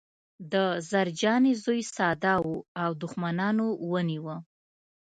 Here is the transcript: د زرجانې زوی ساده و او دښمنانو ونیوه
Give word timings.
د 0.53 0.53
زرجانې 0.89 1.53
زوی 1.63 1.81
ساده 1.95 2.35
و 2.47 2.51
او 2.83 2.91
دښمنانو 3.03 3.67
ونیوه 3.91 4.35